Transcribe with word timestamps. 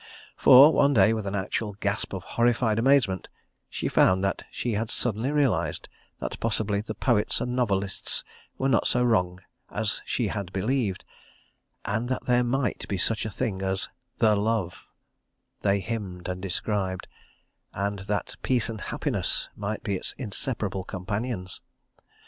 For, 0.35 0.73
one 0.73 0.95
day, 0.95 1.13
with 1.13 1.27
an 1.27 1.35
actual 1.35 1.73
gasp 1.79 2.11
of 2.11 2.23
horrified 2.23 2.79
amazement, 2.79 3.27
she 3.69 3.87
found 3.87 4.23
that 4.23 4.41
she 4.49 4.71
had 4.73 4.89
suddenly 4.89 5.29
realised 5.29 5.89
that 6.17 6.39
possibly 6.39 6.81
the 6.81 6.95
poets 6.95 7.39
and 7.39 7.55
novelists 7.55 8.23
were 8.57 8.67
not 8.67 8.87
so 8.87 9.03
wrong 9.03 9.41
as 9.69 10.01
she 10.03 10.29
had 10.29 10.51
believed, 10.51 11.05
and 11.85 12.09
that 12.09 12.25
there 12.25 12.43
might 12.43 12.87
be 12.87 12.97
such 12.97 13.27
a 13.27 13.29
thing 13.29 13.61
as 13.61 13.89
the 14.17 14.35
Love—they 14.35 15.79
hymned 15.81 16.27
and 16.27 16.41
described—and 16.41 17.99
that 17.99 18.37
Peace 18.41 18.69
and 18.69 18.81
Happiness 18.81 19.49
might 19.55 19.83
be 19.83 19.97
its 19.97 20.13
inseparable 20.17 20.83
companions. 20.83 21.61